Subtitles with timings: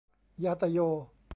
[0.43, 0.79] ญาตะโย